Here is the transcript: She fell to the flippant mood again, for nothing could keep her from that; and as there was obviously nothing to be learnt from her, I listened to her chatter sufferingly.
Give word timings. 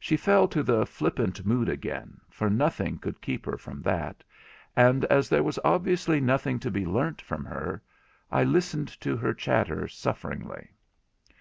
She 0.00 0.16
fell 0.16 0.48
to 0.48 0.64
the 0.64 0.84
flippant 0.84 1.46
mood 1.46 1.68
again, 1.68 2.18
for 2.28 2.50
nothing 2.50 2.98
could 2.98 3.20
keep 3.20 3.46
her 3.46 3.56
from 3.56 3.82
that; 3.82 4.24
and 4.74 5.04
as 5.04 5.28
there 5.28 5.44
was 5.44 5.60
obviously 5.64 6.18
nothing 6.20 6.58
to 6.58 6.72
be 6.72 6.84
learnt 6.84 7.22
from 7.22 7.44
her, 7.44 7.80
I 8.32 8.42
listened 8.42 8.88
to 9.02 9.16
her 9.16 9.32
chatter 9.32 9.86
sufferingly. 9.86 10.70